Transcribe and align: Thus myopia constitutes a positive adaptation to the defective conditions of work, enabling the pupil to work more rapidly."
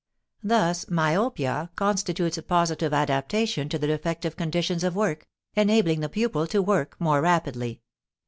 Thus 0.43 0.89
myopia 0.89 1.69
constitutes 1.75 2.35
a 2.35 2.41
positive 2.41 2.91
adaptation 2.91 3.69
to 3.69 3.77
the 3.77 3.85
defective 3.85 4.35
conditions 4.35 4.83
of 4.83 4.95
work, 4.95 5.27
enabling 5.53 5.99
the 5.99 6.09
pupil 6.09 6.47
to 6.47 6.59
work 6.59 6.95
more 6.99 7.21
rapidly." 7.21 7.83